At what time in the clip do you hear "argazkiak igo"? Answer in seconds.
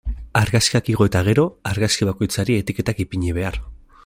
0.39-1.07